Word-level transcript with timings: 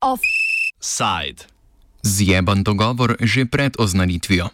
Offside. 0.00 1.46
Zjeban 2.02 2.62
dogovor 2.62 3.16
že 3.20 3.44
pred 3.44 3.72
oznanitvijo. 3.78 4.48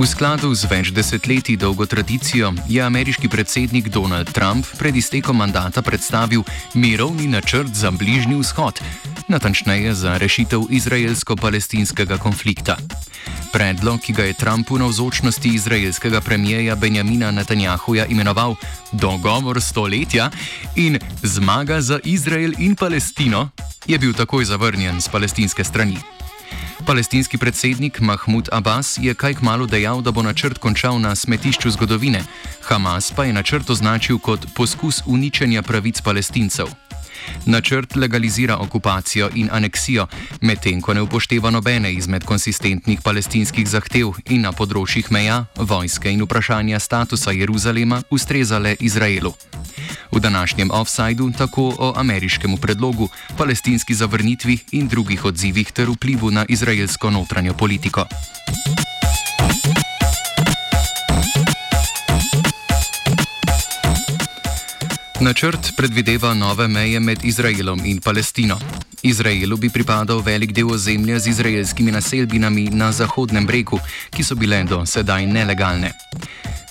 V 0.00 0.08
skladu 0.08 0.48
z 0.56 0.64
več 0.64 0.88
desetletji 0.96 1.58
dolgo 1.60 1.84
tradicijo 1.84 2.54
je 2.64 2.80
ameriški 2.80 3.28
predsednik 3.28 3.90
Donald 3.92 4.30
Trump 4.32 4.64
pred 4.80 4.96
iztekom 4.96 5.36
mandata 5.36 5.82
predstavil 5.84 6.40
mirovni 6.72 7.26
načrt 7.28 7.76
za 7.76 7.90
Bližnji 7.92 8.38
vzhod, 8.40 8.80
natančneje 9.28 9.92
za 9.92 10.16
rešitev 10.16 10.64
izraelsko-palestinskega 10.72 12.16
konflikta. 12.16 12.78
Predlog, 13.52 14.00
ki 14.00 14.16
ga 14.16 14.24
je 14.24 14.38
Trump 14.40 14.72
v 14.72 14.80
navzočnosti 14.80 15.52
izraelskega 15.52 16.24
premijeja 16.24 16.78
Benjamina 16.80 17.28
Netanjahuja 17.28 18.08
imenoval 18.08 18.56
Dogovor 18.96 19.60
stoletja 19.60 20.30
in 20.80 20.96
Zmaga 21.20 21.84
za 21.84 22.00
Izrael 22.08 22.56
in 22.56 22.72
Palestino, 22.72 23.50
je 23.84 24.00
bil 24.00 24.16
takoj 24.16 24.48
zavrnjen 24.48 25.00
z 25.00 25.12
palestinske 25.12 25.64
strani. 25.64 26.00
Palestinski 26.86 27.38
predsednik 27.38 28.00
Mahmud 28.00 28.48
Abbas 28.52 28.98
je 29.00 29.14
kaj 29.14 29.34
kmalo 29.34 29.66
dejal, 29.66 30.02
da 30.02 30.10
bo 30.10 30.22
načrt 30.22 30.58
končal 30.58 31.00
na 31.00 31.14
smetišču 31.14 31.70
zgodovine, 31.70 32.24
Hamas 32.62 33.12
pa 33.12 33.24
je 33.24 33.32
načrt 33.32 33.70
označil 33.70 34.18
kot 34.18 34.46
poskus 34.54 35.02
uničenja 35.06 35.62
pravic 35.62 36.00
palestincev. 36.00 36.66
Načrt 37.46 37.96
legalizira 37.96 38.56
okupacijo 38.56 39.30
in 39.34 39.48
aneksijo, 39.52 40.06
medtem 40.40 40.80
ko 40.80 40.94
ne 40.94 41.02
upošteva 41.02 41.50
nobene 41.50 41.92
izmed 41.92 42.24
konsistentnih 42.24 43.00
palestinskih 43.04 43.68
zahtev 43.68 44.14
in 44.28 44.42
na 44.42 44.52
področjih 44.52 45.10
meja, 45.10 45.44
vojske 45.56 46.12
in 46.12 46.22
vprašanja 46.24 46.80
statusa 46.80 47.32
Jeruzalema 47.32 48.02
ustrezale 48.10 48.76
Izraelu. 48.80 49.34
V 50.12 50.20
današnjem 50.20 50.70
offsajdu 50.70 51.30
tako 51.38 51.74
o 51.78 51.92
ameriškem 51.96 52.56
predlogu, 52.56 53.08
palestinski 53.36 53.94
zavrnitvi 53.94 54.58
in 54.70 54.88
drugih 54.88 55.24
odzivih 55.24 55.72
ter 55.72 55.90
vplivu 55.90 56.30
na 56.30 56.44
izraelsko 56.48 57.10
notranjo 57.10 57.54
politiko. 57.54 58.04
Načrt 65.20 65.76
predvideva 65.76 66.34
nove 66.34 66.68
meje 66.68 67.00
med 67.00 67.24
Izraelom 67.24 67.80
in 67.84 68.00
Palestino. 68.00 68.58
Izraelu 69.02 69.56
bi 69.56 69.68
pripadal 69.70 70.22
velik 70.24 70.52
del 70.52 70.72
ozemlja 70.72 71.18
z 71.18 71.26
izraelskimi 71.26 71.92
naselbinami 71.92 72.70
na 72.72 72.92
Zahodnem 72.92 73.46
bregu, 73.46 73.78
ki 74.10 74.24
so 74.24 74.34
bile 74.34 74.64
do 74.64 74.86
sedaj 74.86 75.26
nelegalne. 75.26 75.92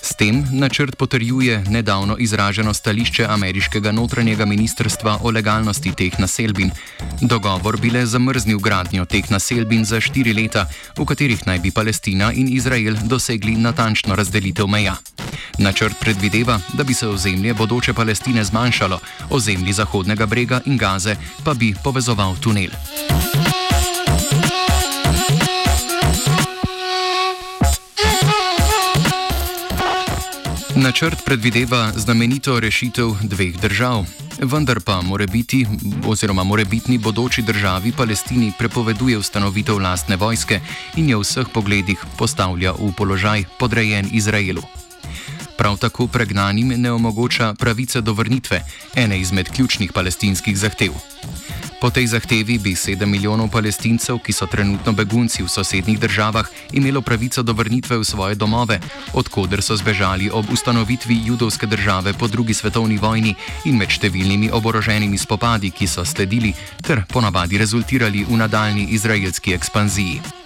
S 0.02 0.14
tem 0.14 0.44
načrt 0.50 0.96
potrjuje 0.96 1.64
nedavno 1.68 2.16
izraženo 2.18 2.74
stališče 2.74 3.26
ameriškega 3.28 3.92
notranjega 3.92 4.44
ministrstva 4.46 5.18
o 5.22 5.30
legalnosti 5.30 5.92
teh 5.92 6.18
naselbin. 6.18 6.70
Dogovor 7.20 7.80
bi 7.80 7.90
le 7.90 8.06
zamrznil 8.06 8.58
gradnjo 8.58 9.04
teh 9.04 9.30
naselbin 9.30 9.84
za 9.84 10.00
štiri 10.00 10.32
leta, 10.32 10.66
v 10.96 11.04
katerih 11.04 11.46
naj 11.46 11.58
bi 11.58 11.70
Palestina 11.70 12.32
in 12.32 12.48
Izrael 12.48 12.96
dosegli 13.02 13.56
natančno 13.56 14.16
razdelitev 14.16 14.66
meja. 14.66 14.96
Načrt 15.58 16.00
predvideva, 16.00 16.60
da 16.72 16.84
bi 16.84 16.94
se 16.94 17.08
ozemlje 17.08 17.54
bodoče 17.54 17.92
Palestine 17.92 18.44
zmanjšalo, 18.44 19.00
ozemlji 19.30 19.72
Zahodnega 19.72 20.26
brega 20.26 20.60
in 20.66 20.76
Gaze 20.76 21.16
pa 21.44 21.54
bi 21.54 21.74
povezoval 21.84 22.36
tunel. 22.40 22.70
Načrt 30.80 31.24
predvideva 31.24 31.92
znamenito 31.96 32.60
rešitev 32.60 33.10
dveh 33.22 33.56
držav, 33.60 34.04
vendar 34.40 34.80
pa 34.80 35.02
more 35.02 35.26
biti, 35.26 35.66
oziroma 36.06 36.44
more 36.44 36.64
bitni 36.64 36.98
bodoči 36.98 37.42
državi 37.42 37.92
Palestini 37.92 38.52
prepoveduje 38.58 39.18
ustanovitev 39.18 39.78
lastne 39.78 40.16
vojske 40.16 40.60
in 40.96 41.08
je 41.08 41.16
v 41.16 41.20
vseh 41.20 41.52
pogledih 41.52 42.04
postavlja 42.16 42.72
v 42.72 42.92
položaj 42.96 43.44
podrejen 43.58 44.08
Izraelu. 44.12 44.62
Prav 45.58 45.76
tako 45.76 46.06
pregnanim 46.06 46.72
ne 46.76 46.92
omogoča 46.92 47.54
pravice 47.54 48.00
do 48.00 48.12
vrnitve, 48.12 48.64
ene 48.96 49.20
izmed 49.20 49.52
ključnih 49.52 49.92
palestinskih 49.92 50.58
zahtev. 50.58 50.96
Po 51.80 51.88
tej 51.90 52.12
zahtevi 52.12 52.58
bi 52.60 52.76
7 52.76 53.08
milijonov 53.08 53.48
palestincev, 53.48 54.18
ki 54.20 54.32
so 54.36 54.44
trenutno 54.46 54.92
begunci 54.92 55.40
v 55.42 55.48
sosednjih 55.48 56.00
državah, 56.00 56.44
imelo 56.76 57.00
pravico 57.00 57.42
do 57.42 57.52
vrnitve 57.56 57.96
v 57.96 58.04
svoje 58.04 58.34
domove, 58.36 58.76
odkuder 59.16 59.62
so 59.64 59.76
zbežali 59.76 60.28
ob 60.28 60.44
ustanovitvi 60.52 61.24
judovske 61.24 61.66
države 61.66 62.12
po 62.12 62.28
drugi 62.28 62.54
svetovni 62.54 62.98
vojni 63.00 63.32
in 63.64 63.80
med 63.80 63.88
številnimi 63.88 64.52
oboroženimi 64.52 65.16
spopadi, 65.16 65.72
ki 65.72 65.88
so 65.88 66.04
sledili 66.04 66.52
ter 66.84 67.00
ponavadi 67.08 67.56
rezultirali 67.56 68.28
v 68.28 68.36
nadaljni 68.36 68.92
izraelski 68.92 69.56
ekspanziji. 69.56 70.39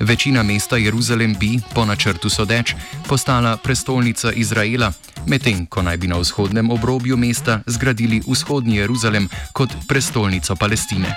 Večina 0.00 0.42
mesta 0.42 0.76
Jeruzalem 0.76 1.34
bi, 1.38 1.60
po 1.74 1.84
načrtu 1.84 2.30
sodeč, 2.30 2.74
postala 3.08 3.56
prestolnica 3.56 4.32
Izraela, 4.32 4.92
medtem 5.26 5.66
ko 5.66 5.82
naj 5.82 5.96
bi 5.96 6.08
na 6.08 6.18
vzhodnem 6.18 6.70
obrobju 6.70 7.16
mesta 7.16 7.60
zgradili 7.66 8.22
vzhodni 8.26 8.76
Jeruzalem 8.76 9.28
kot 9.52 9.70
prestolnico 9.88 10.56
Palestine. 10.56 11.16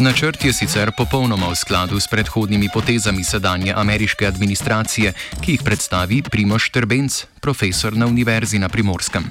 Načrt 0.00 0.44
je 0.44 0.52
sicer 0.52 0.92
popolnoma 0.96 1.52
v 1.52 1.56
skladu 1.56 2.00
s 2.00 2.08
predhodnimi 2.08 2.72
potezami 2.72 3.20
sedanje 3.20 3.74
ameriške 3.76 4.26
administracije, 4.26 5.12
ki 5.44 5.52
jih 5.52 5.62
predstavi 5.62 6.22
Primoš 6.24 6.70
Trbenc, 6.72 7.24
profesor 7.40 7.92
na 7.92 8.06
Univerzi 8.06 8.58
na 8.58 8.68
Primorskem. 8.68 9.28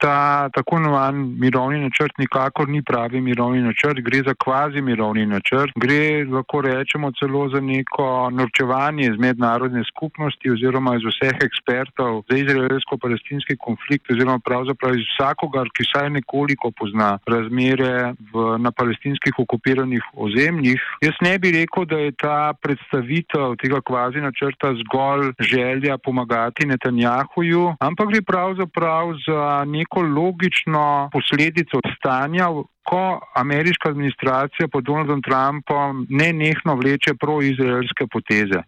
Ta 0.00 0.48
tako 0.54 0.76
imenovan 0.76 1.16
mirovni 1.38 1.80
načrt 1.80 2.18
nikakor 2.18 2.68
ni 2.68 2.82
pravi 2.82 3.20
mirovni 3.20 3.62
načrt, 3.62 4.00
gre 4.06 4.22
za 4.26 4.34
kvazi 4.44 4.80
mirovni 4.82 5.26
načrt, 5.26 5.72
gre 5.76 6.24
lahko 6.24 6.60
rečemo 6.60 7.12
celo 7.18 7.48
za 7.48 7.60
neko 7.60 8.30
norčevanje 8.32 9.06
iz 9.06 9.18
mednarodne 9.18 9.82
skupnosti 9.90 10.50
oziroma 10.50 10.96
iz 10.96 11.04
vseh 11.10 11.36
ekspertov 11.46 12.22
za 12.30 12.38
izraelsko-palestinski 12.38 13.56
konflikt 13.56 14.10
oziroma 14.10 14.38
pravzaprav 14.38 14.96
iz 14.96 15.04
vsakogar, 15.12 15.68
ki 15.76 15.84
saj 15.92 16.10
nekoliko 16.16 16.70
pozna 16.70 17.10
razmere 17.26 18.14
v, 18.32 18.46
na 18.58 18.72
palestinskih 18.72 19.38
okupiranih 19.44 20.02
ozemljih. 20.14 20.80
Jaz 21.04 21.20
ne 21.20 21.36
bi 21.38 21.52
rekel, 21.58 21.84
da 21.84 21.98
je 21.98 22.12
ta 22.12 22.52
predstavitev 22.62 23.56
tega 23.62 23.80
kvazi 23.84 24.24
načrta 24.24 24.72
zgolj 24.82 25.32
želja 25.40 25.98
pomagati 25.98 26.66
Netanjahuju, 26.66 27.74
ampak 27.80 28.08
gre 28.14 28.22
pravzaprav 28.22 29.14
za 29.26 29.64
nek 29.68 29.89
neko 29.90 30.02
logično 30.02 31.10
posledico 31.12 31.80
stanja, 31.96 32.46
ko 32.84 33.20
ameriška 33.34 33.88
administracija 33.88 34.68
pod 34.68 34.84
Donaldom 34.84 35.22
Trumpom 35.22 36.06
ne 36.10 36.32
nehno 36.32 36.74
vleče 36.74 37.14
proizraelske 37.14 38.06
poteze. 38.12 38.62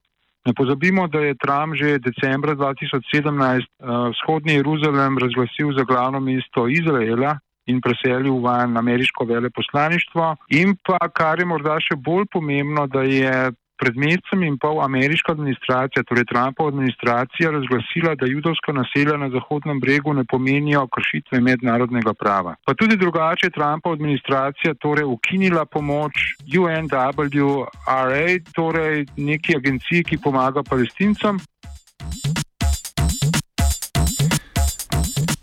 Ne 0.45 0.53
pozabimo, 0.55 1.07
da 1.09 1.19
je 1.19 1.35
Trump 1.35 1.75
že 1.75 1.99
decembra 1.99 2.55
2017 2.55 2.59
uh, 2.59 3.59
eh, 3.59 4.11
vzhodni 4.11 4.53
Jeruzalem 4.53 5.19
razglasil 5.19 5.73
za 5.79 5.85
glavno 5.85 6.21
mesto 6.21 6.69
Izraela 6.69 7.39
in 7.67 7.81
preselil 7.81 8.43
v 8.43 8.47
ameriško 8.79 9.25
veleposlaništvo. 9.25 10.37
In 10.49 10.75
pa, 10.87 10.99
kar 11.15 11.39
je 11.39 11.47
morda 11.47 11.79
še 11.81 11.95
bolj 11.97 12.27
pomembno, 12.33 12.87
da 12.87 13.03
je 13.03 13.53
pred 13.83 13.99
mesecem 13.99 14.47
in 14.47 14.55
pol 14.63 14.79
ameriška 14.79 15.35
administracija, 15.35 16.07
torej 16.07 16.25
Trumpova 16.31 16.71
administracija, 16.71 17.51
razglasila, 17.51 18.15
da 18.15 18.31
judovska 18.31 18.73
naselja 18.73 19.17
na 19.19 19.29
Zahodnem 19.35 19.81
bregu 19.81 20.15
ne 20.15 20.25
pomenijo 20.25 20.87
kršitve 20.95 21.41
mednarodnega 21.41 22.15
prava. 22.15 22.55
Pa 22.67 22.75
tudi 22.79 22.97
drugače 22.97 23.47
je 23.47 23.57
Trumpova 23.59 23.95
administracija 23.99 24.75
torej 24.75 25.05
ukinila 25.05 25.65
pomoč 25.65 26.15
UNWRA, 26.61 28.27
torej 28.55 29.07
neki 29.17 29.57
agenciji, 29.57 30.05
ki 30.05 30.23
pomaga 30.23 30.63
palestincem. 30.63 31.43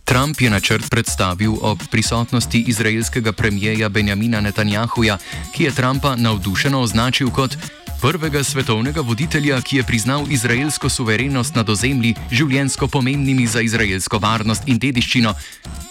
Trump 0.10 0.42
je 0.42 0.50
načrt 0.50 0.90
predstavil 0.90 1.54
ob 1.62 1.78
prisotnosti 1.92 2.64
izraelskega 2.68 3.32
premijeja 3.32 3.90
Benjamina 3.90 4.42
Netanjahuja, 4.42 5.18
ki 5.56 5.64
je 5.64 5.76
Trumpa 5.76 6.16
navdušeno 6.16 6.82
označil 6.82 7.30
kot 7.30 7.58
prvega 8.02 8.44
svetovnega 8.44 9.02
voditelja, 9.02 9.62
ki 9.62 9.78
je 9.78 9.84
priznal 9.84 10.24
izraelsko 10.32 10.90
suverenost 10.90 11.56
nad 11.56 11.70
ozemlji, 11.70 12.16
življensko 12.32 12.88
pomembnimi 12.88 13.48
za 13.48 13.62
izraelsko 13.62 14.20
varnost 14.24 14.68
in 14.72 14.80
dediščino, 14.80 15.34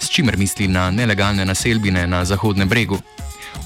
s 0.00 0.08
čimer 0.08 0.38
misli 0.40 0.68
na 0.68 0.88
nelegalne 0.90 1.44
naselbine 1.44 2.06
na 2.06 2.24
Zahodnem 2.24 2.68
bregu. 2.68 2.98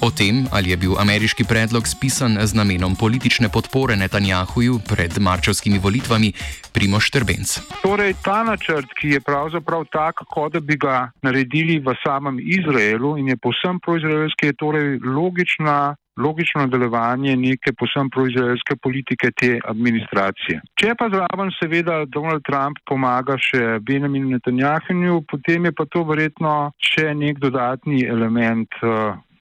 O 0.02 0.10
tem, 0.10 0.46
ali 0.50 0.70
je 0.70 0.76
bil 0.76 0.96
ameriški 0.98 1.44
predlog 1.46 1.86
spisan 1.86 2.34
z 2.42 2.58
namenom 2.58 2.96
politične 2.98 3.48
podpore 3.48 3.96
Netanjahuju 3.96 4.80
pred 4.88 5.18
marčevskimi 5.18 5.78
volitvami, 5.78 6.32
Primo 6.72 7.00
Štrbenc. 7.00 7.60
Torej, 7.82 8.16
ta 8.24 8.42
načrt, 8.42 8.90
ki 8.98 9.14
je 9.14 9.20
pravzaprav 9.20 9.84
tak, 9.92 10.24
kot 10.26 10.56
da 10.56 10.60
bi 10.60 10.74
ga 10.76 11.12
naredili 11.22 11.78
v 11.78 11.94
samem 12.02 12.40
Izraelu 12.42 13.14
in 13.18 13.28
je 13.28 13.36
posem 13.36 13.78
proizraelski, 13.78 14.50
je 14.50 14.58
torej 14.58 14.98
logična 15.04 15.94
logično 16.16 16.66
nadaljevanje 16.66 17.36
neke 17.36 17.72
posem 17.78 18.10
proizraelske 18.10 18.76
politike 18.82 19.30
te 19.36 19.58
administracije. 19.64 20.60
Če 20.80 20.94
pa 20.98 21.08
zraven 21.12 21.52
seveda 21.56 22.04
Donald 22.04 22.44
Trump 22.48 22.80
pomaga 22.88 23.38
še 23.40 23.78
Benjaminu 23.80 24.34
Netanjahu, 24.36 25.22
potem 25.30 25.70
je 25.70 25.72
pa 25.72 25.86
to 25.88 26.04
verjetno 26.08 26.72
še 26.78 27.14
nek 27.14 27.40
dodatni 27.40 28.04
element. 28.04 28.82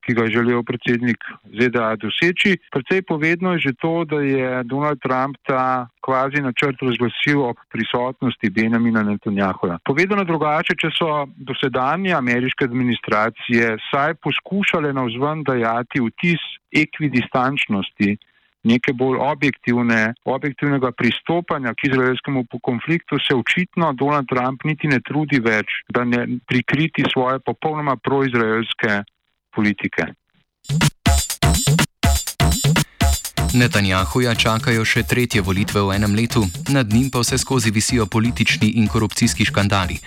Ki 0.02 0.16
ga 0.18 0.26
je 0.26 0.34
želel 0.38 0.64
predsednik 0.66 1.22
ZDA 1.46 1.96
doseči. 2.02 2.58
Predvsej 2.74 3.02
povedno 3.06 3.54
je 3.54 3.70
že 3.70 3.74
to, 3.82 4.06
da 4.06 4.22
je 4.26 4.64
Donald 4.66 4.98
Trump 5.04 5.38
ta 5.46 5.88
kvazi 6.02 6.42
načrt 6.42 6.82
razglasil 6.82 7.44
ob 7.46 7.58
prisotnosti 7.70 8.50
Benjamina 8.50 9.04
Netanjahuja. 9.04 9.78
Povedano 9.86 10.26
drugače, 10.26 10.74
če 10.74 10.90
so 10.98 11.28
dosedanje 11.38 12.14
ameriške 12.18 12.66
administracije 12.66 13.78
saj 13.92 14.18
poskušale 14.26 14.94
na 14.94 15.06
vzven 15.06 15.46
dajati 15.46 16.02
vtis 16.02 16.42
ekvidistančnosti, 16.74 18.18
neke 18.64 18.94
bolj 18.94 19.18
objektivne, 19.22 20.14
objektivnega 20.26 20.92
pristopanja 20.92 21.74
k 21.74 21.90
izraelskemu 21.90 22.46
konfliktu, 22.62 23.18
se 23.20 23.36
očitno 23.36 23.94
Donald 23.94 24.30
Trump 24.30 24.64
niti 24.64 24.88
ne 24.88 25.00
trudi 25.02 25.42
več, 25.42 25.82
da 25.90 26.04
ne 26.06 26.28
prikriti 26.48 27.06
svoje 27.14 27.40
popolnoma 27.40 27.98
proizraelske 27.98 29.02
politike. 29.56 30.12
Netanjahuja 33.52 34.32
čakajo 34.36 34.86
še 34.88 35.04
tretje 35.04 35.42
volitve 35.44 35.82
v 35.84 35.96
enem 35.98 36.16
letu, 36.16 36.46
nad 36.72 36.88
njim 36.88 37.10
pa 37.12 37.20
vse 37.20 37.36
skozi 37.38 37.72
visijo 37.76 38.06
politični 38.08 38.80
in 38.80 38.88
korupcijski 38.88 39.46
škandali. 39.46 40.00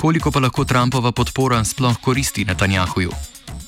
Koliko 0.00 0.32
pa 0.34 0.42
lahko 0.42 0.64
Trumpova 0.64 1.12
podpora 1.12 1.62
sploh 1.64 2.00
koristi 2.02 2.44
Netanjahuju? 2.44 3.14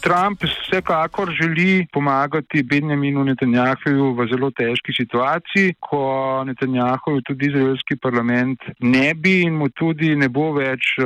Trump 0.03 0.43
vsekakor 0.43 1.31
želi 1.31 1.87
pomagati 1.93 2.63
Benjaminu 2.63 3.25
Netanjahuju 3.25 4.11
v 4.19 4.27
zelo 4.27 4.51
težki 4.51 4.91
situaciji, 4.91 5.75
ko 5.79 6.43
Netanjahuju 6.47 7.23
tudi 7.23 7.47
izraelski 7.47 7.97
parlament 8.03 8.59
ne 8.81 9.15
bi 9.15 9.43
in 9.47 9.55
mu 9.55 9.71
tudi 9.71 10.17
ne 10.17 10.29
bo 10.29 10.51
več. 10.59 10.99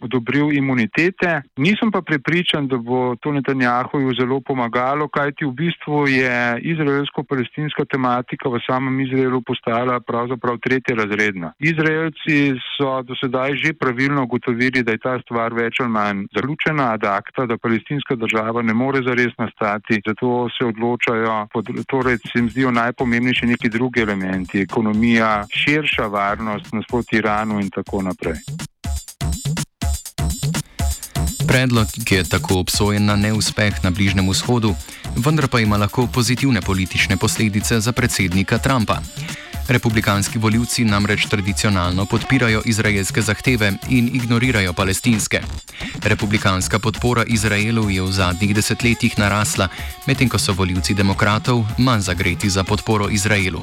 Odobril 0.00 0.52
imunitete. 0.52 1.42
Nisem 1.56 1.90
pa 1.90 2.02
prepričan, 2.02 2.68
da 2.68 2.76
bo 2.76 3.16
to 3.16 3.32
Netanjahuju 3.32 4.14
zelo 4.14 4.40
pomagalo, 4.40 5.08
kajti 5.08 5.44
v 5.44 5.52
bistvu 5.52 6.06
je 6.08 6.60
izraelsko-palestinska 6.72 7.84
tematika 7.84 8.48
v 8.48 8.60
samem 8.66 9.00
Izraelu 9.00 9.42
postala 9.42 10.00
pravzaprav 10.00 10.58
tretja 10.62 10.94
razredna. 10.94 11.52
Izraelci 11.58 12.54
so 12.76 13.02
do 13.02 13.14
sedaj 13.18 13.56
že 13.58 13.72
pravilno 13.74 14.22
ugotovili, 14.22 14.82
da 14.82 14.92
je 14.92 15.02
ta 15.02 15.18
stvar 15.24 15.54
več 15.54 15.80
ali 15.80 15.90
manj 15.90 16.24
zalučena 16.34 16.92
ad 16.94 17.04
acta, 17.04 17.46
da 17.46 17.58
palestinska 17.58 18.14
država 18.14 18.62
ne 18.62 18.74
more 18.74 19.02
zares 19.02 19.34
nastati, 19.38 20.00
zato 20.06 20.48
se 20.54 20.64
odločajo, 20.64 21.46
torej 21.88 22.18
se 22.18 22.38
jim 22.38 22.50
zdijo 22.50 22.70
najpomembnejši 22.70 23.46
neki 23.46 23.68
drugi 23.68 24.00
elementi, 24.06 24.62
ekonomija, 24.62 25.44
širša 25.50 26.06
varnost 26.06 26.72
nasproti 26.72 27.16
Iranu 27.16 27.60
in 27.60 27.70
tako 27.70 28.02
naprej. 28.02 28.38
Predlog 31.48 31.88
je 32.10 32.24
tako 32.24 32.60
obsojen 32.60 33.04
na 33.04 33.16
neuspeh 33.16 33.80
na 33.82 33.90
Bližnem 33.90 34.28
vzhodu, 34.28 34.74
vendar 35.16 35.48
pa 35.48 35.60
ima 35.60 35.76
lahko 35.76 36.06
pozitivne 36.06 36.60
politične 36.60 37.16
posledice 37.16 37.80
za 37.80 37.92
predsednika 37.92 38.58
Trumpa. 38.58 39.00
Republikanski 39.68 40.38
voljivci 40.38 40.84
namreč 40.84 41.26
tradicionalno 41.26 42.04
podpirajo 42.06 42.62
izraelske 42.64 43.22
zahteve 43.22 43.72
in 43.88 44.10
ignorirajo 44.12 44.72
palestinske. 44.72 45.40
Republikanska 46.02 46.78
podpora 46.78 47.24
Izraelu 47.24 47.90
je 47.90 48.02
v 48.02 48.12
zadnjih 48.12 48.54
desetletjih 48.54 49.18
narasla, 49.18 49.68
medtem 50.06 50.28
ko 50.28 50.38
so 50.38 50.52
voljivci 50.52 50.94
demokratov 50.94 51.64
manj 51.78 52.00
zagreti 52.00 52.50
za 52.50 52.64
podporo 52.64 53.08
Izraelu. 53.08 53.62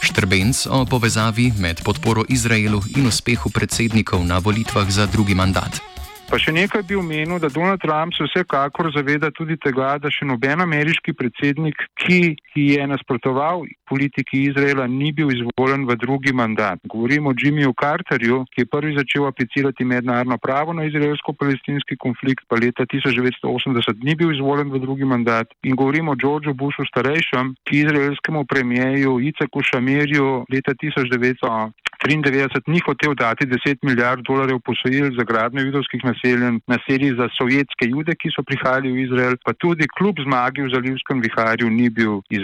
Štrbenc 0.00 0.66
o 0.66 0.84
povezavi 0.84 1.52
med 1.58 1.84
podporo 1.84 2.24
Izraelu 2.28 2.82
in 2.96 3.06
uspehu 3.06 3.50
predsednikov 3.50 4.24
na 4.24 4.38
volitvah 4.38 4.90
za 4.90 5.06
drugi 5.06 5.34
mandat. 5.34 5.89
Pa 6.30 6.38
še 6.38 6.52
nekaj 6.54 6.84
bi 6.86 6.94
omenil, 6.94 7.40
da 7.42 7.48
Donald 7.50 7.82
Trump 7.82 8.14
se 8.14 8.22
vsekakor 8.22 8.92
zaveda 8.94 9.32
tudi 9.34 9.56
tega, 9.58 9.96
da 9.98 10.12
še 10.14 10.28
noben 10.30 10.62
ameriški 10.62 11.10
predsednik, 11.18 11.82
ki, 11.98 12.36
ki 12.52 12.66
je 12.74 12.86
nasprotoval 12.86 13.64
politiki 13.88 14.42
Izraela, 14.50 14.86
ni 14.86 15.12
bil 15.12 15.30
izvoljen 15.34 15.86
v 15.88 15.96
drugi 15.96 16.32
mandat. 16.32 16.78
Govorimo 16.84 17.30
o 17.30 17.34
Jimmyju 17.34 17.72
Carterju, 17.80 18.44
ki 18.52 18.62
je 18.62 18.70
prvi 18.74 18.94
začel 18.98 19.26
aplicirati 19.26 19.84
mednarodno 19.84 20.38
pravo 20.38 20.72
na 20.72 20.84
izraelsko-palestinski 20.90 21.98
konflikt, 22.04 22.46
pa 22.48 22.58
leta 22.62 22.86
1980 22.86 24.04
ni 24.06 24.14
bil 24.14 24.34
izvoljen 24.34 24.70
v 24.70 24.82
drugi 24.84 25.04
mandat. 25.04 25.50
In 25.62 25.76
govorimo 25.76 26.12
o 26.12 26.20
Georgeu 26.22 26.54
Bushu 26.54 26.86
starejšem, 26.92 27.54
ki 27.66 27.84
izraelskemu 27.84 28.44
premijeju 28.46 29.20
Iceku 29.30 29.62
Šamirju 29.62 30.44
leta 30.52 30.74
1900. 30.74 31.70
93 32.00 32.64
ni 32.66 32.80
hotel 32.80 33.14
dati 33.14 33.44
10 33.46 33.78
milijard 33.82 34.22
dolarjev 34.24 34.58
posojil 34.64 35.10
za 35.18 35.24
gradnjo 35.24 35.62
judovskih 35.62 36.04
naseljen, 36.04 36.60
naselij 36.66 37.12
za 37.20 37.28
sovjetske 37.38 37.84
jude, 37.92 38.14
ki 38.16 38.32
so 38.32 38.42
prihajali 38.42 38.92
v 38.92 39.02
Izrael, 39.04 39.36
pa 39.44 39.52
tudi 39.52 39.84
kljub 39.98 40.16
zmagi 40.24 40.64
v 40.64 40.72
zalivskem 40.74 41.20
viharju 41.20 41.70
ni 41.70 41.90
bil 41.90 42.22
izvoljen. 42.30 42.39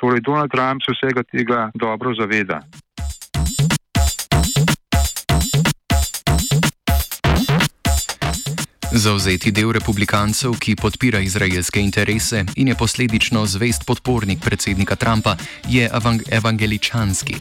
Torej, 0.00 0.20
Donald 0.20 0.50
Trump 0.50 0.80
se 0.84 0.92
vsega 0.92 1.22
tega 1.22 1.70
dobro 1.74 2.14
zaveda. 2.14 2.62
Zauzeti 8.90 9.52
del 9.54 9.70
republikancev, 9.70 10.56
ki 10.58 10.74
podpira 10.74 11.20
izraelske 11.22 11.78
interese 11.78 12.42
in 12.56 12.68
je 12.68 12.74
posledično 12.74 13.44
zvest 13.46 13.86
podpornik 13.86 14.42
predsednika 14.42 14.96
Trumpa, 14.96 15.36
je 15.68 15.86
evang 15.86 16.22
evangeličanski. 16.26 17.38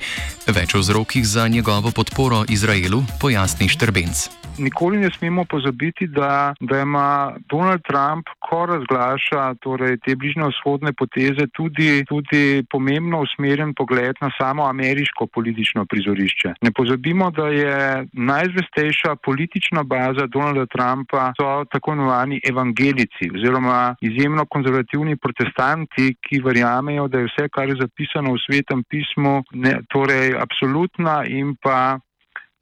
Več 0.48 0.75
o 0.75 0.84
vzrokih 0.86 1.25
za 1.25 1.48
njegovo 1.48 1.92
podporo 1.92 2.44
Izraelu 2.50 3.01
pojasni 3.22 3.69
Štrbenc 3.69 4.30
nikoli 4.60 4.98
ne 4.98 5.10
smemo 5.18 5.46
pozabiti, 5.46 6.07
da, 6.07 6.54
da 6.60 6.80
ima 6.80 7.36
Donald 7.50 7.81
Trump, 7.90 8.25
ko 8.40 8.66
razglaša 8.66 9.54
torej, 9.63 9.98
te 9.98 10.15
bližnje 10.15 10.44
vzhodne 10.51 10.94
poteze, 10.94 11.48
tudi, 11.53 12.06
tudi 12.06 12.63
pomembno 12.72 13.22
usmerjen 13.22 13.74
pogled 13.74 14.15
na 14.22 14.32
samo 14.38 14.65
ameriško 14.65 15.27
politično 15.27 15.86
prizorišče. 15.86 16.53
Ne 16.62 16.72
pozabimo, 16.72 17.32
da 17.32 17.48
je 17.48 18.06
najzvestejša 18.13 19.15
politična 19.15 19.84
baza 19.84 20.27
Donalda 20.27 20.65
Trumpa 20.65 21.32
so 21.39 21.65
tako 21.72 21.93
imenovani 21.93 22.41
evangelici 22.50 23.29
oziroma 23.36 23.96
izjemno 24.01 24.46
konzervativni 24.46 25.15
protestanti, 25.17 26.15
ki 26.27 26.41
verjamejo, 26.46 27.08
da 27.08 27.19
je 27.19 27.29
vse, 27.29 27.48
kar 27.55 27.69
je 27.69 27.79
zapisano 27.81 28.34
v 28.34 28.43
svetem 28.46 28.84
pismu, 28.89 29.43
ne, 29.51 29.79
torej 29.93 30.36
absolutna 30.36 31.24
in 31.27 31.55
pa 31.63 32.00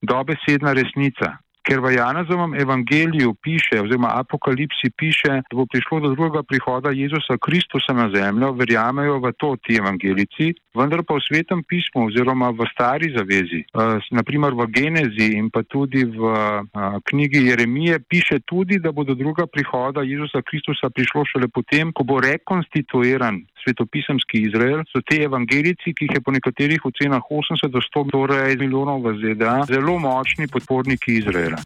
dobesedna 0.02 0.74
resnica 0.78 1.38
ker 1.68 1.84
v 1.84 1.98
Janezovem 2.00 2.56
evangeliju 2.56 3.34
piše, 3.44 3.82
oziroma 3.84 4.16
apokalipsi 4.16 4.88
piše, 4.96 5.44
da 5.44 5.54
bo 5.60 5.66
prišlo 5.68 6.00
do 6.00 6.10
drugega 6.16 6.44
prihoda 6.44 6.96
Jezusa 6.96 7.36
Kristusa 7.44 7.94
na 7.94 8.08
zemljo, 8.16 8.54
verjamejo 8.56 9.20
v 9.20 9.34
to 9.36 9.56
ti 9.60 9.76
evangelici, 9.76 10.54
vendar 10.72 11.04
pa 11.04 11.20
v 11.20 11.26
svetem 11.28 11.64
pismu 11.68 12.08
oziroma 12.08 12.54
v 12.56 12.70
stari 12.72 13.12
zavezi, 13.12 13.66
uh, 13.76 14.00
naprimer 14.16 14.56
v 14.56 14.70
Genezi 14.72 15.36
in 15.36 15.52
pa 15.52 15.66
tudi 15.68 16.08
v 16.08 16.20
uh, 16.24 16.64
knjigi 17.04 17.52
Jeremije, 17.52 18.00
piše 18.00 18.40
tudi, 18.48 18.80
da 18.80 18.96
bo 18.96 19.04
do 19.04 19.18
drugega 19.18 19.52
prihoda 19.52 20.08
Jezusa 20.08 20.40
Kristusa 20.48 20.88
prišlo 20.90 21.28
šele 21.28 21.52
potem, 21.52 21.92
ko 21.92 22.08
bo 22.08 22.24
rekonstituiran 22.24 23.44
svetopisemski 23.64 24.44
Izrael, 24.48 24.84
so 24.92 25.02
te 25.02 25.22
evangelici, 25.26 25.94
ki 25.94 26.08
jih 26.08 26.18
je 26.18 26.24
po 26.24 26.34
nekaterih 26.36 26.86
ocenah 26.86 27.22
80 27.22 27.74
do 27.74 27.84
100 27.84 28.06
torej 28.12 28.58
milijonov 28.60 29.06
v 29.06 29.16
ZDA, 29.22 29.58
zelo 29.72 29.98
močni 30.00 30.48
podporniki 30.52 31.20
Izraela. 31.22 31.62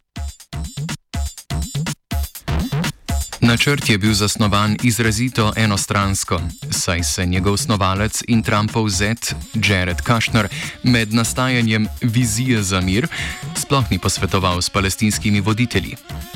Načrt 3.42 3.90
je 3.90 3.98
bil 3.98 4.14
zasnovan 4.14 4.78
izrazito 4.84 5.54
enostransko, 5.56 6.42
saj 6.70 7.04
se 7.04 7.26
njegov 7.26 7.58
snovalec 7.58 8.24
in 8.28 8.44
Trumpov 8.44 8.90
zet 8.90 9.36
Jared 9.54 10.02
Kushner 10.02 10.48
med 10.84 11.14
nastajanjem 11.14 11.88
vizije 12.02 12.64
za 12.64 12.82
mir 12.82 13.08
sploh 13.56 13.92
ni 13.92 14.00
posvetoval 14.00 14.62
s 14.62 14.70
palestinskimi 14.70 15.40
voditelji. 15.42 15.96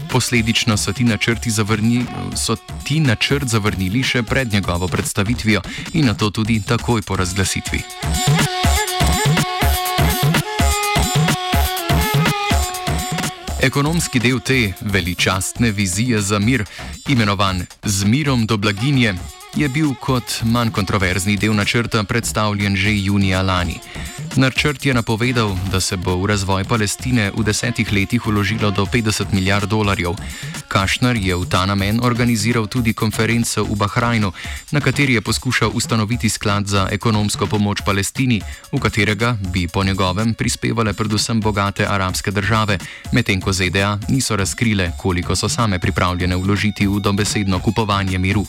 Posledično 0.10 0.78
so 0.78 0.94
ti, 0.94 1.06
zavrni, 1.52 2.06
so 2.36 2.56
ti 2.84 3.00
načrt 3.00 3.48
zavrnili 3.48 4.04
še 4.04 4.24
pred 4.24 4.54
njegovo 4.54 4.88
predstavitvijo 4.88 5.62
in 5.94 6.06
na 6.06 6.14
to 6.14 6.30
tudi 6.30 6.62
takoj 6.62 7.02
po 7.02 7.16
razglasitvi. 7.16 7.82
Ekonomski 13.66 14.20
del 14.22 14.40
te 14.46 14.74
veličastne 14.82 15.72
vizije 15.72 16.20
za 16.22 16.40
mir, 16.40 16.64
imenovan 17.10 17.66
Z 17.84 18.06
mirom 18.06 18.46
do 18.46 18.58
blaginje, 18.58 19.16
je 19.56 19.70
bil 19.70 19.96
kot 20.00 20.44
manj 20.44 20.70
kontroverzni 20.72 21.38
del 21.38 21.56
načrta 21.56 22.04
predstavljen 22.04 22.76
že 22.76 22.94
junija 22.94 23.42
lani. 23.42 23.80
Načrt 24.36 24.86
je 24.86 24.94
napovedal, 24.94 25.56
da 25.72 25.80
se 25.80 25.98
bo 25.98 26.16
v 26.16 26.26
razvoj 26.28 26.64
Palestine 26.64 27.32
v 27.32 27.44
desetih 27.44 27.88
letih 27.94 28.28
uložilo 28.28 28.72
do 28.72 28.86
50 28.86 29.32
milijard 29.32 29.70
dolarjev. 29.70 30.12
Kašner 30.68 31.16
je 31.16 31.36
v 31.36 31.46
ta 31.48 31.66
namen 31.66 32.04
organiziral 32.04 32.68
tudi 32.68 32.94
konferenco 32.94 33.64
v 33.64 33.76
Bahrajnu, 33.76 34.32
na 34.72 34.80
kateri 34.82 35.14
je 35.14 35.22
poskušal 35.22 35.72
ustanoviti 35.74 36.30
sklad 36.30 36.68
za 36.68 36.88
ekonomsko 36.92 37.48
pomoč 37.48 37.82
Palestini, 37.86 38.42
v 38.72 38.80
katerega 38.80 39.38
bi 39.54 39.68
po 39.68 39.84
njegovem 39.84 40.34
prispevale 40.34 40.94
predvsem 40.94 41.40
bogate 41.40 41.88
arabske 41.88 42.32
države, 42.32 42.78
medtem 43.12 43.42
ko 43.42 43.54
ZDA 43.54 43.98
niso 44.10 44.36
razkrile, 44.36 44.92
koliko 44.98 45.36
so 45.36 45.50
same 45.50 45.80
pripravljene 45.80 46.36
vložiti 46.36 46.88
v 46.88 47.00
dobesedno 47.00 47.60
kupovanje 47.60 48.18
miru. 48.20 48.46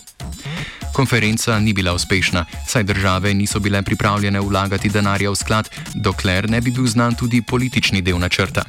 Konferenca 0.97 1.59
ni 1.61 1.73
bila 1.73 1.93
uspešna, 1.93 2.45
saj 2.67 2.83
države 2.83 3.35
niso 3.35 3.61
bile 3.61 3.83
pripravljene 3.83 4.41
vlagati 4.41 4.89
denarja 4.89 5.31
v 5.31 5.37
sklad, 5.37 5.69
dokler 5.95 6.49
ne 6.51 6.61
bi 6.61 6.71
bil 6.71 6.87
znan 6.87 7.15
tudi 7.15 7.43
politični 7.43 8.01
del 8.03 8.19
načrta. 8.19 8.65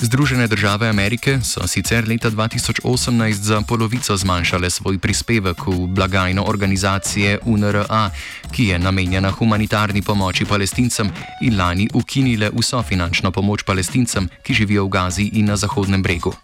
Združene 0.00 0.46
države 0.46 0.88
Amerike 0.88 1.38
so 1.42 1.66
sicer 1.68 2.08
leta 2.08 2.30
2018 2.30 3.32
za 3.32 3.60
polovico 3.60 4.16
zmanjšale 4.16 4.70
svoj 4.70 4.98
prispevek 4.98 5.66
v 5.66 5.86
blagajno 5.86 6.44
organizacije 6.46 7.38
UNRA, 7.44 8.10
ki 8.52 8.64
je 8.64 8.78
namenjena 8.78 9.30
humanitarni 9.30 10.02
pomoči 10.02 10.44
palestincem 10.44 11.10
in 11.42 11.58
lani 11.58 11.88
ukinile 11.94 12.50
vso 12.54 12.82
finančno 12.82 13.30
pomoč 13.30 13.62
palestincem, 13.62 14.28
ki 14.42 14.54
živijo 14.54 14.84
v 14.84 14.88
Gazi 14.88 15.30
in 15.32 15.46
na 15.46 15.56
Zahodnem 15.56 16.02
bregu. 16.02 16.34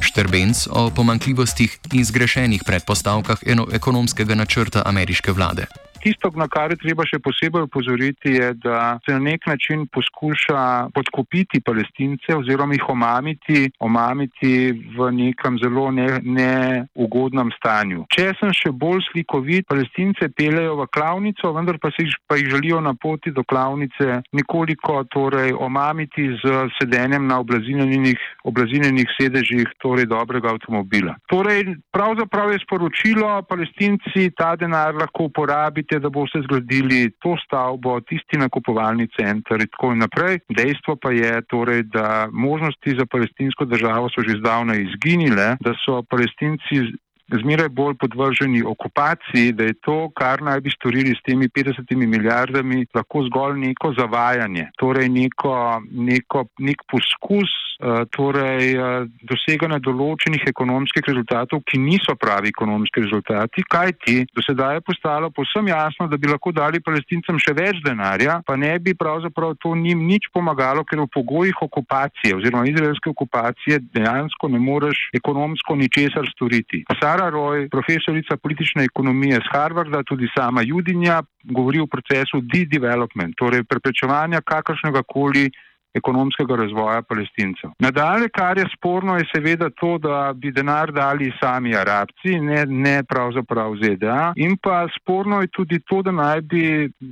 Štrbenc 0.00 0.66
o 0.70 0.90
pomankljivostih 0.90 1.78
in 1.92 2.04
zgrešenih 2.04 2.62
predpostavkah 2.66 3.38
ekonomskega 3.72 4.34
načrta 4.34 4.82
ameriške 4.86 5.32
vlade. 5.32 5.66
Tisto, 6.02 6.32
na 6.34 6.48
kar 6.50 6.72
je 6.74 6.80
treba 6.82 7.04
še 7.06 7.20
posebej 7.22 7.68
upozoriti, 7.68 8.34
je, 8.34 8.48
da 8.58 8.98
se 9.06 9.14
na 9.14 9.20
nek 9.22 9.46
način 9.46 9.84
poskuša 9.86 10.90
podkupiti 10.94 11.60
palestince 11.62 12.34
oziroma 12.34 12.74
jih 12.74 12.88
omamiti, 12.90 13.60
omamiti 13.78 14.72
v 14.96 15.10
nekem 15.14 15.60
zelo 15.62 15.90
neugodnem 15.94 17.52
ne 17.52 17.56
stanju. 17.58 18.06
Če 18.10 18.32
sem 18.40 18.50
še 18.56 18.72
bolj 18.74 19.04
slikovit, 19.12 19.68
palestince 19.70 20.26
pelejo 20.34 20.74
v 20.80 20.88
klavnico, 20.90 21.52
vendar 21.54 21.78
pa, 21.78 21.92
jih, 21.94 22.16
pa 22.26 22.40
jih 22.40 22.50
želijo 22.50 22.80
na 22.82 22.96
poti 22.98 23.30
do 23.30 23.46
klavnice 23.46 24.18
nekoliko 24.34 25.04
torej, 25.14 25.54
omamiti 25.54 26.32
z 26.42 26.66
sedenjem 26.80 27.30
na 27.30 27.38
oblazinjenih 27.38 29.14
sedežih 29.20 29.70
torej, 29.78 30.10
dobrega 30.10 30.50
avtomobila. 30.56 31.14
Torej, 31.30 31.76
pravzaprav 31.94 32.50
je 32.50 32.62
sporočilo, 32.66 33.30
palestinci 33.46 34.32
ta 34.34 34.56
denar 34.58 34.98
lahko 34.98 35.30
uporabite 35.30 35.91
da 35.98 36.10
boste 36.10 36.40
zgradili 36.44 37.10
to 37.22 37.36
stavbo, 37.44 38.00
tisti 38.00 38.38
nakupovalni 38.38 39.08
center 39.16 39.60
in 39.60 39.70
tako 39.72 39.94
naprej. 39.94 40.38
Dejstvo 40.48 40.96
pa 40.96 41.10
je 41.12 41.42
torej, 41.50 41.82
da 41.82 42.28
možnosti 42.32 42.96
za 42.98 43.06
palestinsko 43.06 43.64
državo 43.64 44.08
so 44.08 44.22
že 44.22 44.38
zdavnaj 44.38 44.82
izginile, 44.82 45.56
da 45.60 45.74
so 45.84 46.02
palestinci 46.02 46.82
zmeraj 47.30 47.68
bolj 47.68 47.96
podvrženi 48.00 48.62
okupaciji, 48.66 49.52
da 49.52 49.70
je 49.70 49.74
to, 49.80 50.10
kar 50.16 50.42
naj 50.42 50.60
bi 50.60 50.70
storili 50.70 51.14
s 51.16 51.22
temi 51.26 51.48
50 51.48 51.94
milijardami, 51.96 52.86
lahko 52.94 53.24
zgolj 53.28 53.58
neko 53.58 53.92
zavajanje, 53.98 54.70
torej 54.78 55.08
neko, 55.08 55.54
neko, 55.90 56.46
nek 56.58 56.84
poskus 56.90 57.52
Eh, 57.82 58.04
torej 58.14 58.76
eh, 58.78 59.06
doseganja 59.26 59.80
določenih 59.82 60.44
ekonomskih 60.46 61.02
rezultatov, 61.02 61.64
ki 61.66 61.80
niso 61.82 62.14
pravi 62.14 62.52
ekonomski 62.52 63.02
rezultati, 63.02 63.64
kajti 63.66 64.28
do 64.30 64.44
sedaj 64.44 64.76
je 64.76 64.84
postalo 64.86 65.32
posem 65.34 65.66
jasno, 65.66 66.06
da 66.06 66.14
bi 66.14 66.30
lahko 66.30 66.52
dali 66.54 66.78
palestincem 66.78 67.40
še 67.42 67.54
več 67.58 67.80
denarja, 67.82 68.38
pa 68.46 68.54
ne 68.54 68.76
bi 68.78 68.94
pravzaprav 68.94 69.56
to 69.58 69.72
njim 69.74 70.04
nič 70.06 70.28
pomagalo, 70.30 70.84
ker 70.86 71.02
v 71.02 71.08
pogojih 71.10 71.62
okupacije 71.66 72.36
oziroma 72.36 72.68
izraelske 72.70 73.10
okupacije 73.10 73.80
dejansko 73.96 74.52
ne 74.52 74.62
moreš 74.62 75.08
ekonomsko 75.18 75.74
ničesar 75.82 76.30
storiti. 76.30 76.84
Sara 77.00 77.21
Roy, 77.30 77.68
profesorica 77.70 78.36
politične 78.36 78.84
ekonomije 78.84 79.40
z 79.44 79.52
Harvarda, 79.52 80.02
tudi 80.02 80.28
sama 80.36 80.62
judinja, 80.62 81.22
govori 81.44 81.80
o 81.80 81.86
procesu 81.86 82.40
de-development, 82.40 83.36
torej 83.36 83.64
preprečevanja 83.64 84.40
kakršnega 84.40 85.02
koli 85.06 85.50
ekonomskega 85.94 86.56
razvoja 86.56 87.02
palestincev. 87.02 87.70
Nadalje, 87.78 88.28
kar 88.28 88.58
je 88.58 88.64
sporno, 88.76 89.16
je 89.16 89.28
seveda 89.34 89.70
to, 89.70 89.98
da 89.98 90.32
bi 90.36 90.52
denar 90.52 90.92
dali 90.92 91.32
sami 91.40 91.74
arabci, 91.76 92.38
ne, 92.40 92.64
ne 92.66 93.02
pravzaprav 93.08 93.76
ZDA. 93.82 94.32
In 94.36 94.56
pa 94.62 94.86
sporno 94.96 95.40
je 95.40 95.50
tudi 95.52 95.80
to, 95.88 96.02
da 96.02 96.12
naj 96.12 96.40
bi 96.40 96.62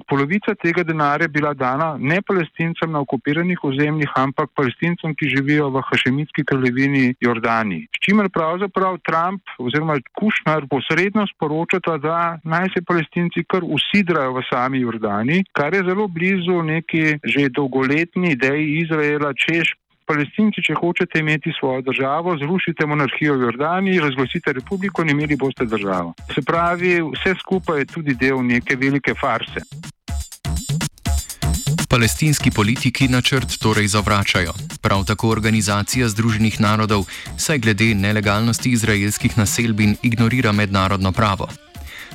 polovica 0.08 0.54
tega 0.62 0.82
denarja 0.82 1.28
bila 1.28 1.54
dana 1.54 1.96
ne 1.98 2.22
palestincem 2.22 2.92
na 2.92 3.00
okupiranih 3.04 3.64
ozemljih, 3.64 4.12
ampak 4.16 4.50
palestincem, 4.56 5.14
ki 5.14 5.28
živijo 5.36 5.68
v 5.70 5.82
Hašemitski 5.90 6.44
kraljevini 6.44 7.14
Jordani. 7.20 7.82
S 7.96 8.04
čimer 8.04 8.30
pravzaprav 8.32 8.98
Trump 9.06 9.42
oziroma 9.58 9.98
Kušnar 10.18 10.66
posredno 10.70 11.26
sporočata, 11.34 11.98
da 11.98 12.38
naj 12.44 12.72
se 12.74 12.84
palestinci 12.86 13.44
kar 13.48 13.64
usidrajo 13.64 14.38
v 14.38 14.44
sami 14.48 14.80
Jordani, 14.80 15.42
kar 15.52 15.74
je 15.74 15.84
zelo 15.84 16.08
blizu 16.08 16.62
neki 16.62 17.18
že 17.24 17.48
dolgoletni 17.48 18.32
ideji 18.32 18.69
Izraela, 18.78 19.34
češ. 19.34 19.74
Palestinci, 20.10 20.62
če 20.66 20.74
hočete 20.74 21.20
imeti 21.22 21.52
svojo 21.54 21.84
državo, 21.86 22.34
zrušite 22.40 22.86
monarhijo 22.86 23.36
v 23.36 23.44
Jordani, 23.46 24.00
razglasite 24.02 24.52
republiko 24.56 25.04
in 25.06 25.12
imeli 25.14 25.36
boste 25.38 25.68
državo. 25.70 26.16
Se 26.34 26.42
pravi, 26.42 26.96
vse 27.12 27.36
skupaj 27.38 27.78
je 27.78 27.86
tudi 27.94 28.16
del 28.18 28.42
neke 28.42 28.74
velike 28.76 29.14
farse. 29.14 29.62
Palestinski 31.90 32.50
politiki 32.50 33.08
načrt 33.08 33.58
torej 33.62 33.86
zavračajo. 33.86 34.52
Prav 34.82 35.04
tako 35.04 35.28
organizacija 35.28 36.08
Združenih 36.08 36.60
narodov, 36.60 37.06
saj 37.36 37.58
glede 37.58 37.94
nelegalnosti 37.94 38.70
izraelskih 38.70 39.38
naselbin 39.38 39.96
ignorira 40.02 40.52
mednarodno 40.52 41.12
pravo. 41.12 41.48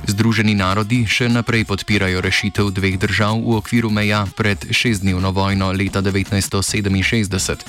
Združeni 0.04 0.56
narodi 0.60 1.06
še 1.08 1.30
naprej 1.32 1.64
podpirajo 1.64 2.20
rešitev 2.20 2.76
dveh 2.76 3.00
držav 3.00 3.40
v 3.40 3.56
okviru 3.56 3.88
meja 3.88 4.28
pred 4.36 4.60
šestdnevno 4.68 5.32
vojno 5.32 5.72
leta 5.72 6.04
1967. 6.04 7.64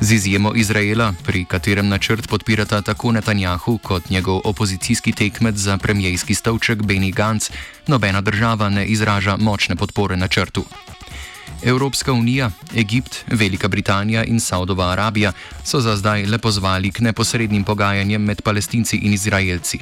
Z 0.00 0.12
izjemo 0.12 0.52
Izraela, 0.54 1.14
pri 1.24 1.44
katerem 1.48 1.88
načrt 1.88 2.28
podpirata 2.28 2.82
tako 2.82 3.12
Netanjahu 3.12 3.78
kot 3.82 4.10
njegov 4.10 4.40
opozicijski 4.44 5.12
tekmec 5.12 5.56
za 5.56 5.78
premijski 5.78 6.34
stavček 6.34 6.82
Beni 6.82 7.12
Gantz, 7.12 7.50
nobena 7.86 8.20
država 8.20 8.68
ne 8.68 8.86
izraža 8.86 9.36
močne 9.36 9.76
podpore 9.76 10.16
načrtu. 10.16 10.64
Evropska 11.62 12.12
unija, 12.12 12.50
Egipt, 12.76 13.24
Velika 13.26 13.68
Britanija 13.68 14.24
in 14.24 14.40
Saudova 14.40 14.90
Arabija 14.92 15.32
so 15.64 15.80
za 15.80 15.96
zdaj 15.96 16.26
le 16.26 16.38
pozvali 16.38 16.92
k 16.92 17.00
neposrednim 17.00 17.64
pogajanjem 17.64 18.22
med 18.22 18.42
palestinci 18.42 18.96
in 18.96 19.14
izraelci. 19.14 19.78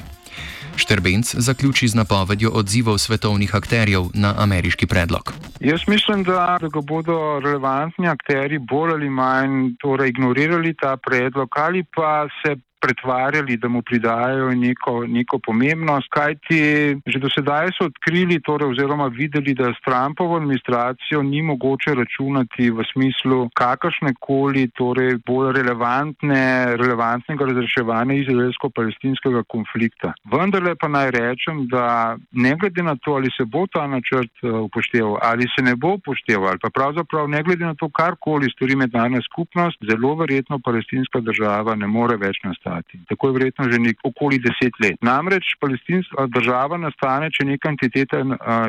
Štrbenc 0.75 1.35
zaključi 1.35 1.87
z 1.87 1.95
napovedjo 1.95 2.49
odzivov 2.53 2.97
svetovnih 2.97 3.55
akterjev 3.55 4.11
na 4.13 4.33
ameriški 4.37 4.87
predlog. 4.87 5.33
Jaz 5.59 5.87
mislim, 5.87 6.23
da, 6.23 6.57
da 6.61 6.81
bodo 6.81 7.39
relevantni 7.39 8.07
akteri 8.07 8.59
bolj 8.59 8.91
ali 8.91 9.09
manj 9.09 9.75
torej 9.81 10.09
ignorirali 10.09 10.75
ta 10.81 10.97
predlog 10.97 11.49
ali 11.55 11.83
pa 11.95 12.27
se 12.41 12.55
pretvarjali, 12.81 13.57
da 13.57 13.67
mu 13.67 13.81
pridajajo 13.81 14.49
neko, 14.55 14.93
neko 15.07 15.39
pomembnost, 15.39 16.07
kajti 16.09 16.61
že 17.05 17.19
do 17.19 17.29
sedaj 17.29 17.71
so 17.77 17.87
odkrili 17.89 18.39
torej, 18.41 18.69
oziroma 18.73 19.07
videli, 19.07 19.53
da 19.53 19.71
s 19.73 19.81
Trumpovo 19.85 20.37
administracijo 20.37 21.23
ni 21.23 21.41
mogoče 21.41 21.95
računati 21.95 22.69
v 22.69 22.85
smislu 22.91 23.49
kakršne 23.53 24.13
koli 24.19 24.67
torej, 24.77 25.17
bolj 25.27 25.53
relevantne, 25.57 26.43
relevantnega 26.81 27.45
razreševanja 27.51 28.19
izraelsko-palestinskega 28.23 29.43
konflikta. 29.47 30.13
Vendarle 30.31 30.75
pa 30.75 30.87
naj 30.87 31.11
rečem, 31.11 31.65
da 31.71 32.17
ne 32.31 32.55
glede 32.59 32.83
na 32.83 32.95
to, 32.95 33.17
ali 33.19 33.31
se 33.37 33.45
bo 33.45 33.65
ta 33.67 33.87
načrt 33.87 34.33
eh, 34.43 34.49
upošteval 34.49 35.17
ali 35.21 35.45
se 35.55 35.63
ne 35.63 35.75
bo 35.75 35.95
upošteval, 35.99 36.47
ali 36.47 36.59
pa 36.61 36.69
pravzaprav 36.69 37.29
ne 37.29 37.43
glede 37.43 37.65
na 37.65 37.75
to, 37.75 37.89
karkoli 37.89 38.49
stori 38.51 38.75
mednarodna 38.75 39.21
skupnost, 39.21 39.77
zelo 39.89 40.15
verjetno 40.15 40.59
palestinska 40.59 41.19
država 41.19 41.75
ne 41.75 41.87
more 41.87 42.17
več 42.17 42.41
nastati. 42.43 42.64
Nastati. 42.65 42.99
Tako 43.09 43.27
je 43.27 43.33
verjetno 43.33 43.71
že 43.71 43.79
nek 43.79 43.97
okoli 44.03 44.39
deset 44.39 44.73
let. 44.83 44.97
Namreč 45.01 45.55
palestinska 45.59 46.27
država 46.27 46.77
nastane, 46.77 47.29
če 47.31 47.45
neka 47.45 47.69
entiteta 47.69 48.21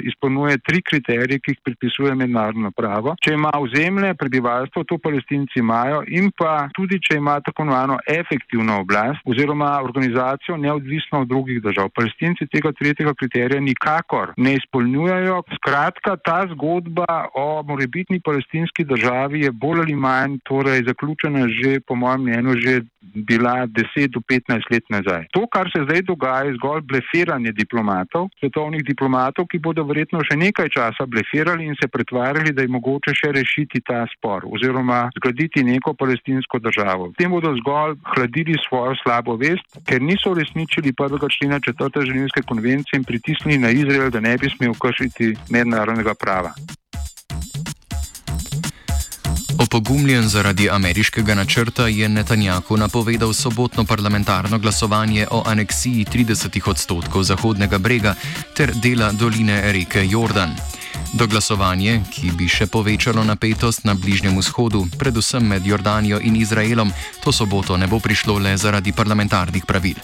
izpolnjuje 0.02 0.58
tri 0.58 0.82
kriterije, 0.82 1.40
ki 1.40 1.54
jih 1.54 1.60
predpisuje 1.64 2.14
mednarodno 2.14 2.70
pravo. 2.70 3.16
Če 3.22 3.34
ima 3.34 3.52
ozemlje, 3.58 4.14
prebivalstvo, 4.14 4.84
to 4.84 4.98
palestinci 4.98 5.60
imajo 5.60 6.02
in 6.06 6.30
pa 6.36 6.68
tudi, 6.76 7.00
če 7.00 7.18
ima 7.20 7.38
tako 7.40 7.66
imenovano 7.66 7.98
efektivno 8.08 8.80
oblast 8.80 9.20
oziroma 9.24 9.80
organizacijo 9.82 10.56
neodvisno 10.56 11.20
od 11.24 11.28
drugih 11.28 11.62
držav. 11.62 11.90
Palestinci 11.94 12.46
tega 12.52 12.72
tretjega 12.72 13.14
kriterija 13.14 13.60
nikakor 13.60 14.32
ne 14.36 14.56
izpolnjujejo. 14.60 15.42
Skratka, 15.56 16.16
ta 16.16 16.44
zgodba 16.52 17.28
o 17.34 17.62
morebitni 17.62 18.20
palestinski 18.20 18.84
državi 18.84 19.40
je 19.46 19.52
bolj 19.52 19.80
ali 19.86 19.94
manj 19.94 20.38
torej 20.44 20.82
zaključena 20.86 21.46
že, 21.48 21.80
po 21.80 21.94
mojem 21.94 22.22
mnenju, 22.22 22.54
že 22.60 22.80
bila 23.14 23.66
10 23.94 24.12
do 24.14 24.20
15 24.20 24.70
let 24.72 24.84
nazaj. 24.90 25.26
To, 25.36 25.46
kar 25.46 25.70
se 25.72 25.82
zdaj 25.84 26.02
dogaja, 26.10 26.46
je 26.46 26.56
zgolj 26.58 26.82
blefiranje 26.90 27.52
diplomatov, 27.52 28.28
svetovnih 28.40 28.84
diplomatov, 28.84 29.48
ki 29.50 29.60
bodo 29.62 29.84
verjetno 29.88 30.22
še 30.26 30.36
nekaj 30.40 30.70
časa 30.76 31.06
blefirali 31.06 31.66
in 31.66 31.76
se 31.80 31.88
pretvarjali, 31.88 32.54
da 32.56 32.64
je 32.64 32.72
mogoče 32.76 33.14
še 33.16 33.32
rešiti 33.36 33.82
ta 33.86 34.04
spor 34.14 34.46
oziroma 34.46 35.06
zgraditi 35.18 35.64
neko 35.64 35.94
palestinsko 35.98 36.60
državo. 36.62 37.12
Tem 37.18 37.30
bodo 37.30 37.54
zgolj 37.60 37.98
hladili 38.14 38.56
svojo 38.66 38.96
slabo 39.02 39.36
vest, 39.40 39.66
ker 39.88 40.02
niso 40.02 40.32
uresničili 40.34 40.94
prvega 40.96 41.28
člena 41.32 41.60
četrte 41.60 42.06
ženevske 42.06 42.42
konvencije 42.48 43.00
in 43.00 43.04
pritisnili 43.04 43.58
na 43.58 43.70
Izrael, 43.70 44.10
da 44.10 44.20
ne 44.20 44.36
bi 44.38 44.50
smel 44.50 44.74
kršiti 44.80 45.34
mednarodnega 45.50 46.14
prava. 46.14 46.54
Opogumljen 49.76 50.28
zaradi 50.28 50.70
ameriškega 50.70 51.34
načrta 51.34 51.86
je 51.88 52.08
Netanjahu 52.08 52.76
napovedal 52.76 53.32
sobotno 53.32 53.84
parlamentarno 53.84 54.58
glasovanje 54.58 55.26
o 55.30 55.42
aneksiji 55.46 56.04
30 56.04 56.70
odstotkov 56.70 57.22
Zahodnega 57.22 57.78
brega 57.78 58.14
ter 58.56 58.72
dela 58.74 59.12
doline 59.12 59.72
reke 59.72 60.06
Jordan. 60.08 60.56
Do 61.12 61.26
glasovanja, 61.26 62.00
ki 62.10 62.30
bi 62.38 62.48
še 62.48 62.66
povečalo 62.66 63.24
napetost 63.24 63.84
na 63.84 63.94
Bližnjem 63.94 64.38
vzhodu, 64.38 64.86
predvsem 64.98 65.44
med 65.44 65.66
Jordanijo 65.66 66.20
in 66.24 66.36
Izraelom, 66.36 66.92
to 67.20 67.32
soboto 67.32 67.76
ne 67.76 67.86
bo 67.86 68.00
prišlo 68.00 68.38
le 68.38 68.56
zaradi 68.56 68.96
parlamentarnih 68.96 69.66
pravil. 69.66 70.00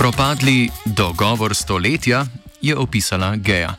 Propadli 0.00 0.70
dogovor 0.84 1.54
stoletja 1.54 2.24
je 2.64 2.76
opisala 2.76 3.36
Geja. 3.36 3.76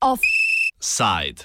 Offside. 0.00 1.44